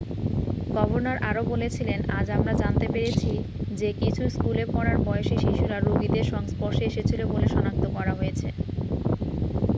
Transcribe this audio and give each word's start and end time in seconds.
"""Governor 0.69 1.17
আরও 1.21 1.41
বলেছিলেন 1.45 1.99
"""আজ 2.09 2.27
আমরা 2.29 2.53
জানতে 2.55 2.87
পেরেছি 2.89 3.31
যে 3.71 3.89
কিছু 4.01 4.23
স্কুলেপড়ার 4.29 4.97
বয়সি 5.01 5.37
শিশুরা 5.37 5.77
রোগীদের 5.79 6.25
সংস্পর্শে 6.25 6.83
এসেছিল 6.85 7.21
বলে 7.25 7.47
সনাক্ত 7.47 7.83
করা 7.89 8.13
হয়েছে।"""""" 8.15 8.53